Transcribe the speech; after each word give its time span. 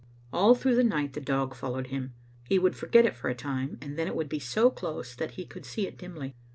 All 0.33 0.55
through 0.55 0.73
the 0.77 0.83
night 0.83 1.13
the 1.13 1.21
dog 1.21 1.53
followed 1.53 1.85
him. 1.89 2.15
He 2.49 2.57
would 2.57 2.75
forget 2.75 3.05
it 3.05 3.15
for 3.15 3.29
a 3.29 3.35
time, 3.35 3.77
and 3.83 3.99
then 3.99 4.07
it 4.07 4.15
would 4.15 4.29
be 4.29 4.39
so 4.39 4.71
close 4.71 5.13
that 5.13 5.33
he 5.37 5.45
could 5.45 5.63
see 5.63 5.85
it 5.85 5.95
dimly. 5.99 6.33